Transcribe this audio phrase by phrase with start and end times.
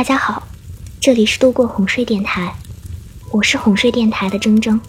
[0.00, 0.48] 大家好，
[0.98, 2.54] 这里是度过哄睡电台，
[3.30, 4.80] 我是哄睡电台的铮铮。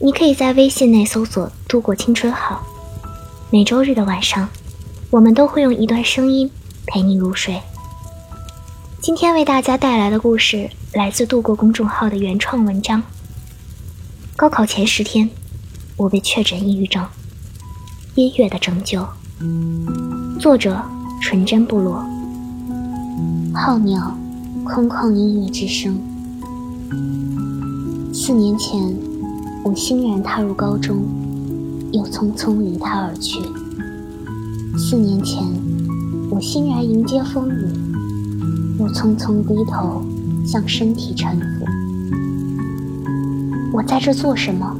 [0.00, 2.66] 你可以在微信内搜索“度过青春好”，
[3.50, 4.48] 每周日的晚上，
[5.10, 6.50] 我们都会用一段声音
[6.86, 7.62] 陪你入睡。
[9.00, 13.00] 今天为大家带来的故事来自度过公众号的原创文章。
[14.34, 15.30] 高考前十天，
[15.96, 17.06] 我被确诊抑郁症，
[18.16, 19.06] 音乐的拯救。
[20.40, 20.82] 作者：
[21.20, 22.04] 纯真部落。
[23.54, 24.00] 浩渺，
[24.64, 25.94] 空旷音乐之声。
[28.12, 28.96] 四年前，
[29.62, 31.04] 我欣然踏入高中，
[31.92, 33.38] 又匆匆离他而去。
[34.78, 35.44] 四年前，
[36.30, 37.68] 我欣然迎接风雨，
[38.80, 40.02] 又匆匆低头
[40.46, 41.66] 向身体臣服。
[43.74, 44.74] 我在这做什么？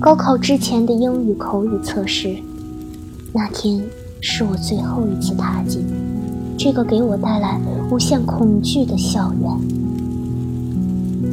[0.00, 2.36] 高考之前的英语口语测试，
[3.32, 3.84] 那天
[4.20, 5.84] 是我最后一次踏进。
[6.58, 7.60] 这个给我带来
[7.90, 9.50] 无限恐惧的校园。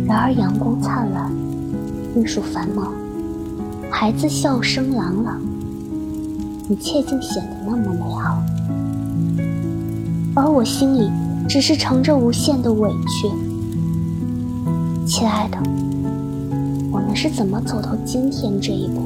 [0.06, 1.32] 然而阳光灿烂，
[2.16, 2.92] 绿树繁茂，
[3.90, 5.42] 孩子笑声朗朗，
[6.70, 8.44] 一切竟显得那么美好。
[10.36, 11.10] 而我心里
[11.48, 13.30] 只是盛着无限的委屈。
[15.06, 15.58] 亲爱的，
[16.92, 19.00] 我们是怎么走到今天这一步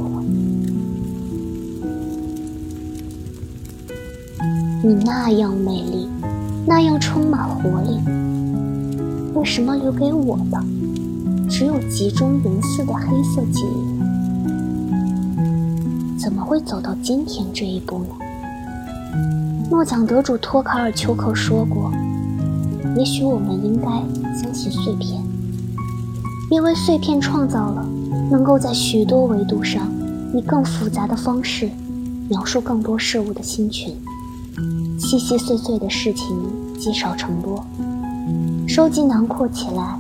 [4.83, 6.07] 你那样美丽，
[6.67, 7.99] 那样充满活力，
[9.33, 10.63] 为什么留给我的
[11.49, 13.97] 只有集中银色的黑色记忆？
[16.19, 18.09] 怎么会走到今天这一步呢？
[19.71, 21.91] 诺奖得主托卡尔丘克说过
[22.95, 23.87] ：“也许我们应该
[24.39, 25.23] 相信碎片，
[26.51, 27.83] 因为碎片创造了
[28.29, 29.91] 能够在许多维度上
[30.35, 31.67] 以更复杂的方式
[32.29, 33.95] 描述更多事物的新群。”
[34.97, 36.25] 细细碎碎的事情
[36.77, 37.63] 积少成多，
[38.67, 39.99] 收集囊括起来，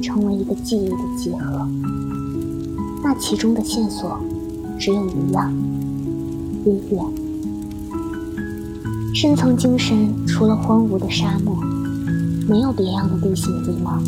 [0.00, 1.68] 成为一个记忆的集合。
[3.02, 4.18] 那其中的线索
[4.78, 5.52] 只有一样：
[6.64, 6.98] 音乐。
[9.14, 11.56] 深层精神除了荒芜的沙漠，
[12.48, 13.98] 没有别样的地形地貌，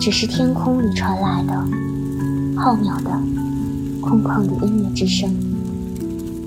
[0.00, 1.54] 只是天空里传来的
[2.56, 3.10] 浩渺的、
[4.00, 5.34] 空旷的音乐之声，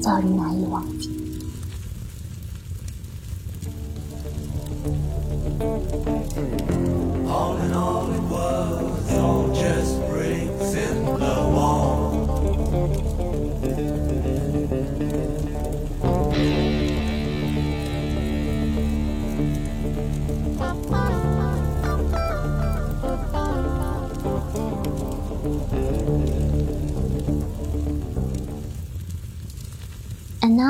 [0.01, 1.09] 叫人难以忘记。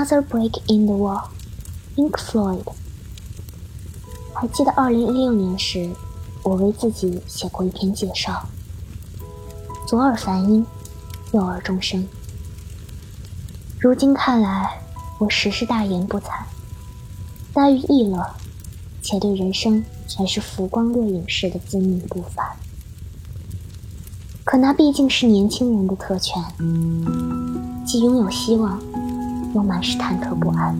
[0.06, 1.30] Another break in the wall,
[1.96, 2.62] Pink Floyd。
[4.36, 5.90] 还记得二零一六年时，
[6.44, 8.46] 我为自己写过一篇介绍。
[9.88, 10.64] 左耳梵音，
[11.32, 12.08] 右耳钟声。
[13.80, 14.80] 如今看来，
[15.18, 16.44] 我实是大言不惭，
[17.52, 18.24] 大于逸乐，
[19.02, 22.46] 且对人生全是浮光掠影式的自命不凡。
[24.44, 26.44] 可那毕竟是年轻人的特权，
[27.88, 28.80] 既拥有希望。
[29.56, 30.76] 又满是忐忑不安。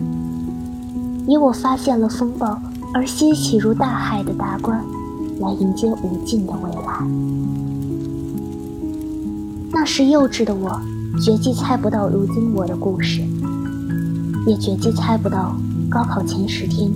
[1.26, 2.60] 以我发现了风暴
[2.94, 4.84] 而欣喜如大海的达观，
[5.40, 7.00] 来迎接无尽的未来。
[9.72, 10.80] 那时幼稚的我，
[11.20, 13.22] 绝技猜不到如今我的故事，
[14.46, 15.56] 也绝技猜不到
[15.90, 16.90] 高考前十天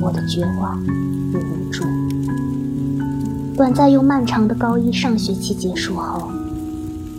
[0.00, 1.84] 我的绝望与无助。
[3.54, 6.30] 短暂又漫长的高一上学期结束后，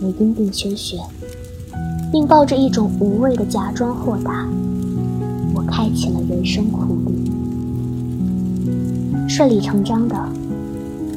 [0.02, 0.98] 我因病休学。
[2.14, 4.46] 并抱着一种无谓的假装豁达，
[5.52, 7.28] 我开启了人生苦旅。
[9.28, 10.16] 顺理成章的，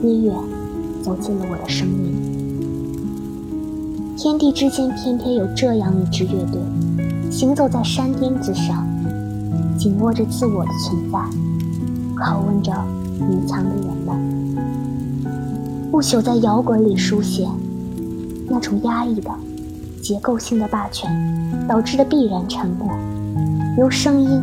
[0.02, 0.34] 音乐
[1.04, 2.16] 走进了我的生命。
[4.18, 6.60] 天地之间偏偏有这样一支乐队，
[7.30, 8.84] 行走在山巅之上，
[9.78, 11.20] 紧握着自我的存在，
[12.20, 12.74] 拷问着
[13.30, 14.18] 隐藏的人们，
[15.92, 17.48] 不朽在摇滚里书写
[18.50, 19.30] 那种压抑的。
[20.02, 21.10] 结构性的霸权
[21.68, 22.90] 导致的必然沉默，
[23.78, 24.42] 由声音、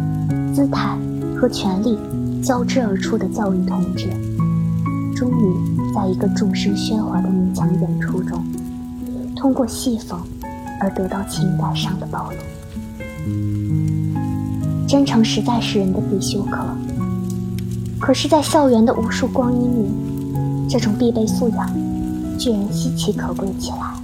[0.54, 0.96] 姿态
[1.36, 1.98] 和权力
[2.42, 4.08] 交织而出的教育统治，
[5.16, 8.44] 终于在一个众声喧哗的勉强演出中，
[9.34, 10.16] 通过戏讽
[10.80, 12.36] 而得到情感上的暴露。
[14.86, 16.58] 真诚实在是人的必修课，
[17.98, 21.74] 可是，在校园的无数光阴里，这种必备素养
[22.38, 24.03] 居然稀奇可贵起来。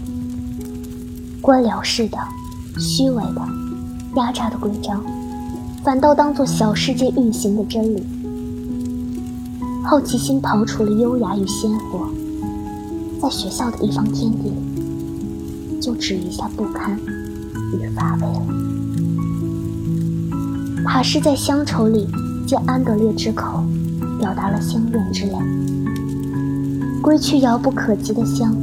[1.41, 2.19] 官僚式的、
[2.79, 3.41] 虚伪的、
[4.17, 5.03] 压榨的规章，
[5.83, 8.05] 反倒当作小世界运行的真理。
[9.83, 12.11] 好奇心刨除了优雅与鲜活，
[13.23, 16.99] 在学校的一方天地里，就只余下不堪
[17.73, 18.43] 与乏味了。
[20.85, 22.07] 塔是在乡愁里
[22.47, 23.65] 借安德烈之口，
[24.19, 25.33] 表达了相怨之泪。
[27.01, 28.55] 归去遥不可及的乡，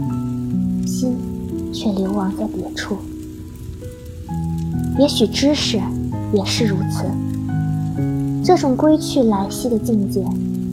[0.86, 1.18] 心
[1.78, 2.98] 却流亡在别处。
[4.98, 5.80] 也许知识
[6.34, 7.04] 也是如此。
[8.44, 10.26] 这种归去来兮的境界。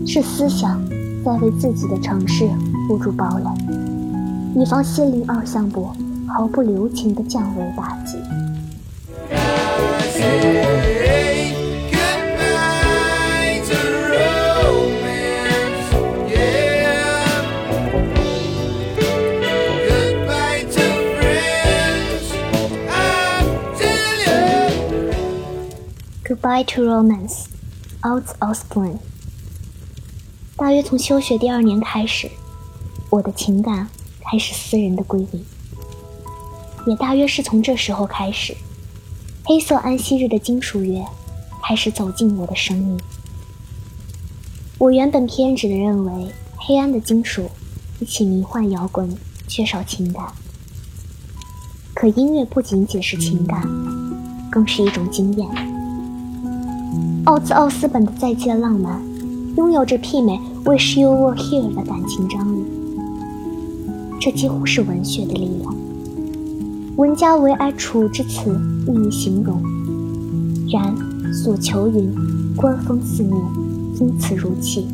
[0.06, 0.86] 是思想
[1.24, 2.46] 在为自己的城市
[2.86, 5.90] 布筑堡垒，以防心灵二向箔
[6.28, 8.18] 毫不留情的降维打击。
[26.44, 27.46] Bye to romance,
[28.06, 28.98] Out Osborne.
[30.56, 32.30] 大约从休学第二年开始，
[33.08, 33.88] 我的情感
[34.20, 35.42] 开始私人的归隐。
[36.86, 38.54] 也大约是从这时候开始，
[39.46, 41.02] 黑色安息日的金属乐
[41.62, 43.00] 开始走进我的生命。
[44.76, 47.50] 我原本偏执的认为，黑暗的金属
[47.98, 49.16] 比起迷幻摇滚
[49.48, 50.30] 缺少情感。
[51.94, 53.66] 可音乐不仅仅是情感，
[54.50, 55.73] 更是一种经验。
[57.24, 59.00] 奥兹奥斯本的《再见浪漫》。
[59.56, 60.38] 拥有着媲美
[60.68, 62.64] 《Wish You Were Here》的感情张力，
[64.20, 65.74] 这几乎是文学的力量。
[66.96, 69.62] 文家为哀楚之词易以形容，
[70.70, 70.92] 然
[71.32, 72.12] 所求云
[72.56, 73.40] 观风四面，
[74.00, 74.88] 因此如泣，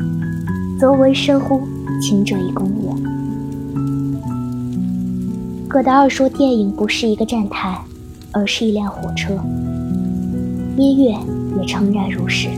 [0.78, 1.62] 则为深乎
[2.02, 2.90] 情者以攻也。
[5.66, 7.82] 葛达尔说，电影不是一个站台，
[8.30, 9.34] 而是一辆火车。
[10.76, 11.16] 音乐
[11.58, 12.48] 也诚然如是。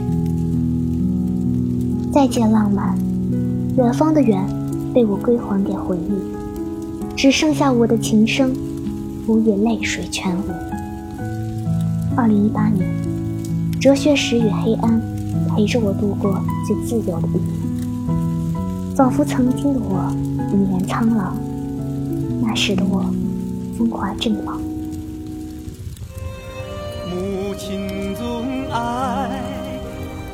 [2.12, 2.96] 再见，浪漫。
[3.76, 4.46] 远方的远，
[4.92, 6.12] 被我归还给回忆，
[7.16, 8.52] 只剩下我的琴声，
[9.26, 10.42] 无也泪水全无。
[12.14, 12.86] 二零一八年，
[13.80, 15.00] 哲学史与黑暗，
[15.48, 18.94] 陪着我度过最自由的一年。
[18.94, 20.14] 仿佛曾经的我
[20.52, 21.32] 已然苍老，
[22.42, 23.02] 那时的我
[23.78, 24.52] 风华正茂。
[27.08, 27.80] 母亲
[28.72, 29.40] 爱。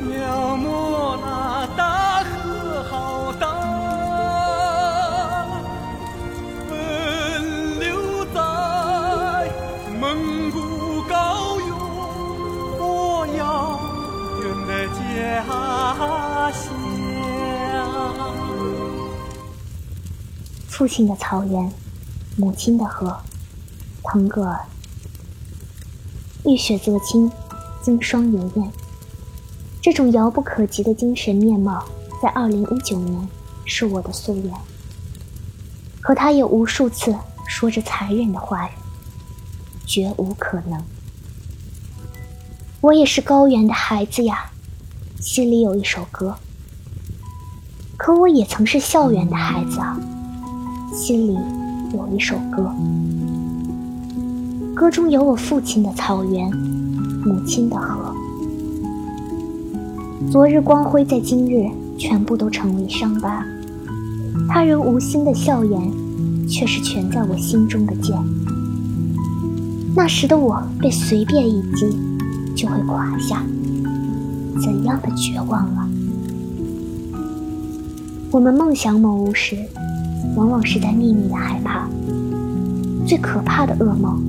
[0.01, 3.47] 描摹那大河浩大，
[6.69, 8.37] 奔流在
[10.01, 11.69] 蒙古高原，
[12.79, 13.81] 我遥
[14.41, 15.01] 远的家
[16.53, 16.63] 乡。
[20.69, 21.73] 父亲的草原，
[22.37, 23.21] 母亲的河，
[24.05, 24.65] 腾格尔，
[26.45, 27.31] 浴血泽清，
[27.83, 28.71] 经霜犹艳。
[29.81, 31.85] 这种遥不可及的精神面貌，
[32.23, 33.29] 在二零一九年
[33.65, 34.53] 是我的夙愿。
[36.01, 37.15] 可他也无数次
[37.47, 38.71] 说着残忍的话语，
[39.87, 40.83] 绝无可能。
[42.81, 44.51] 我也是高原的孩子呀，
[45.21, 46.35] 心里有一首歌。
[47.97, 49.99] 可我也曾是校园的孩子啊，
[50.95, 51.39] 心里
[51.93, 52.73] 有一首歌。
[54.75, 56.49] 歌中有我父亲的草原，
[57.25, 58.15] 母亲的河。
[60.31, 63.45] 昨日光辉在今日全部都成为伤疤，
[64.49, 65.81] 他人无心的笑颜，
[66.49, 68.17] 却是全在我心中的剑。
[69.97, 71.99] 那时的我被随便一击
[72.55, 73.43] 就会垮下，
[74.61, 75.89] 怎样的绝望啊！
[78.31, 79.57] 我们梦想某物时，
[80.37, 81.89] 往往是在秘密的害怕。
[83.07, 84.23] 最可怕的噩梦，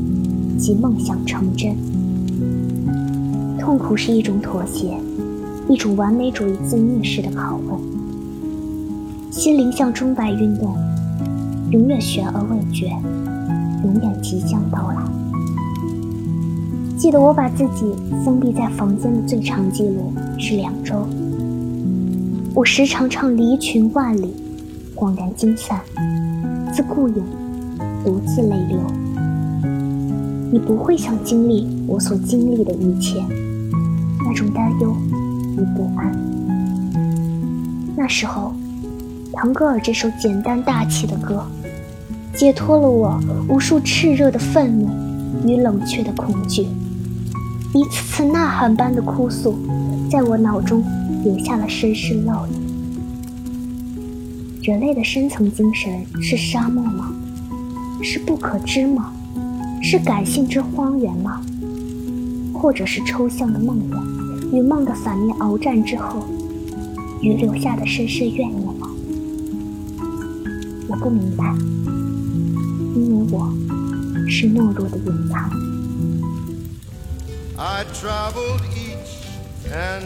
[0.57, 1.75] 即梦想成真。
[3.69, 4.97] 痛苦是一种妥协。
[5.67, 7.79] 一种完美主义自虐式的拷问，
[9.31, 10.75] 心灵像钟摆运动，
[11.69, 12.87] 永远悬而未决，
[13.83, 14.95] 永远即将到来。
[16.97, 17.93] 记得我把自己
[18.25, 21.07] 封闭在房间的最长记录是两周。
[22.55, 24.33] 我时常唱离群万里，
[24.95, 25.79] 恍然惊散，
[26.73, 27.23] 自顾影，
[28.03, 28.79] 独自泪流。
[30.51, 33.23] 你不会想经历我所经历的一切，
[34.39, 34.95] 种担忧
[35.57, 35.61] 与。
[35.75, 36.09] 不安。
[37.97, 38.53] 那时候，
[39.33, 41.45] 腾格尔这首简单大气的歌，
[42.33, 43.19] 解脱了我
[43.49, 44.89] 无数炽热的愤怒
[45.45, 46.65] 与冷却的恐惧。
[47.73, 49.59] 一次次呐喊般的哭诉，
[50.09, 50.81] 在我脑中
[51.23, 52.53] 留下了深深烙印。
[54.63, 57.11] 人类的深层精神是沙漠吗？
[58.01, 59.11] 是不可知吗？
[59.81, 61.41] 是感性之荒原吗？
[62.53, 64.18] 或者是抽象的梦魇？
[64.51, 66.25] 与梦的反面鏖战之后，
[67.21, 68.89] 与留下的深深怨念吗？
[70.87, 71.55] 我不明白，
[72.95, 73.53] 因为我
[74.27, 75.51] 是懦弱的隐藏。
[77.57, 79.21] I traveled each
[79.71, 80.03] and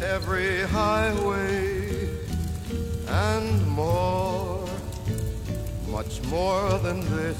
[0.00, 2.06] every highway
[3.08, 4.60] and more,
[5.90, 7.38] much more than this.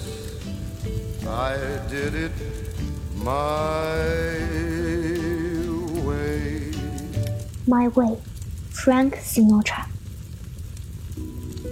[1.29, 1.59] I
[1.89, 2.33] did it
[3.23, 4.68] my
[7.69, 8.17] My Way,
[8.73, 9.85] Frank Sinatra。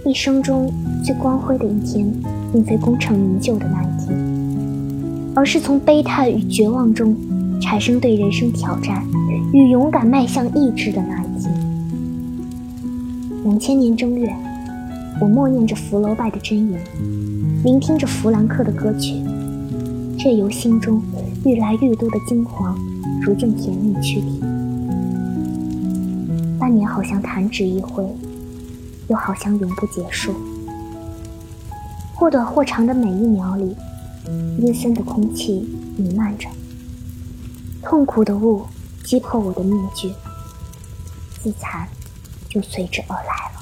[0.05, 0.71] 一生中
[1.03, 2.13] 最光辉的一天，
[2.53, 4.15] 并非功成名就的那一天，
[5.35, 7.17] 而是从悲叹与绝望中
[7.59, 9.03] 产生对人生挑战
[9.51, 11.51] 与勇敢迈向意志的那一天。
[13.43, 14.31] 两千年正月，
[15.19, 16.79] 我默念着福楼拜的箴言，
[17.63, 19.15] 聆听着弗兰克的歌曲，
[20.19, 21.01] 任由心中
[21.43, 22.77] 愈来愈多的惊慌
[23.23, 24.43] 逐渐甜蜜躯体。
[26.59, 28.03] 半年好像弹指一挥，
[29.09, 30.33] 又好像永不结束。
[32.15, 33.75] 或短或长的每一秒里，
[34.59, 36.49] 阴森的空气弥漫着，
[37.83, 38.65] 痛苦的雾
[39.03, 40.11] 击破我的面具，
[41.41, 41.87] 自残
[42.49, 43.61] 就随之而来了。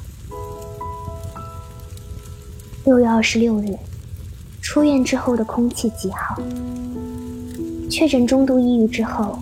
[2.85, 3.77] 六月二十六日，
[4.61, 6.41] 出院之后的空气极好。
[7.89, 9.37] 确诊中度抑郁之后，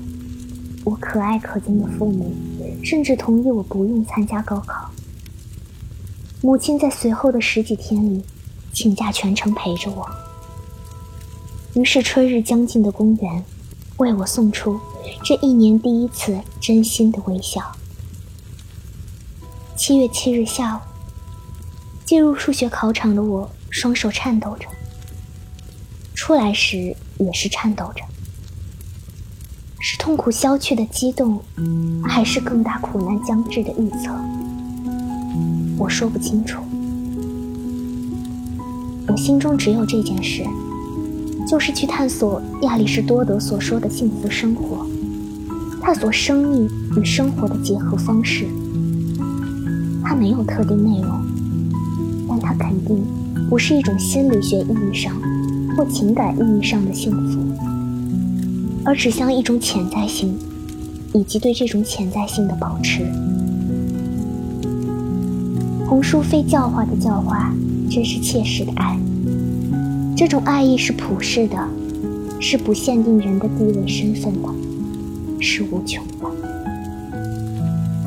[0.83, 2.33] 我可爱可敬的父母
[2.83, 4.91] 甚至同意我不用参加高考。
[6.41, 8.23] 母亲在随后的十几天里，
[8.73, 10.05] 请假全程陪着我。
[11.73, 13.43] 于是春日将近的公园，
[13.97, 14.79] 为我送出
[15.23, 17.61] 这一年第一次真心的微笑。
[19.75, 20.79] 七月七日下午，
[22.05, 24.67] 进入数学考场的我，双手颤抖着。
[26.13, 28.03] 出来时也是颤抖着。
[29.85, 31.41] 是痛苦消去的激动，
[32.07, 34.15] 还是更大苦难将至的预测？
[35.77, 36.63] 我说不清楚。
[39.09, 40.45] 我心中只有这件事，
[41.45, 44.87] 就是去探索亚里士多德所说的幸福生活，
[45.81, 48.47] 探索生命与生活的结合方式。
[50.01, 51.09] 它没有特定内容，
[52.29, 53.03] 但它肯定
[53.49, 55.13] 不是一种心理学意义上
[55.75, 57.42] 或情感意义上的幸福。
[58.85, 60.37] 而指向一种潜在性，
[61.13, 63.05] 以及对这种潜在性的保持。
[65.87, 67.53] 红书非教化的教化，
[67.89, 68.97] 真是切实的爱。
[70.17, 71.57] 这种爱意是普世的，
[72.39, 74.49] 是不限定人的地位身份的，
[75.39, 76.29] 是无穷的。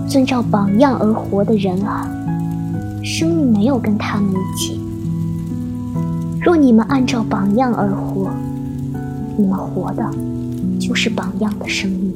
[0.07, 2.07] 遵照榜样而活的人啊，
[3.03, 4.81] 生命没有跟他们一起。
[6.41, 8.31] 若你们按照榜样而活，
[9.37, 10.09] 你们活的。
[10.87, 12.15] 就是榜样的生命。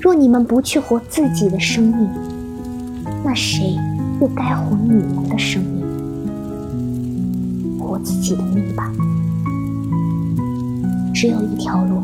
[0.00, 2.08] 若你们不去活自己的生命，
[3.24, 3.76] 那谁
[4.20, 5.82] 又该活你们的生命？
[7.80, 8.92] 活自己的命吧。
[11.12, 12.02] 只有一条路，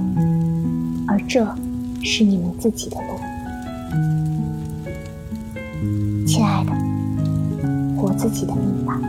[1.06, 1.46] 而这
[2.02, 3.20] 是你们自己的路。
[6.26, 6.72] 亲爱的，
[7.96, 9.00] 活自己的命吧。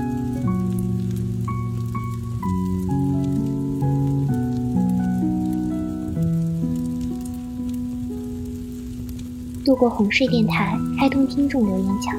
[9.63, 12.15] 度过哄睡电台开通听众留言墙，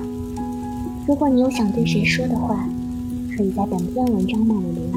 [1.08, 2.64] 如果你有想对谁说的话，
[3.36, 4.92] 可以在本篇文章末尾留言，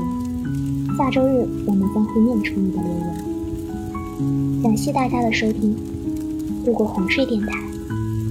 [0.95, 4.61] 下周日我们将会念出你的留言。
[4.61, 5.75] 感谢大家的收听，
[6.63, 7.47] 度过哄睡电台，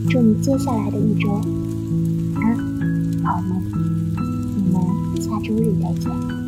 [0.09, 1.29] 祝你接下来的一周
[2.37, 2.57] 安
[3.25, 3.63] 好梦，
[4.57, 6.44] 我们下周日再见。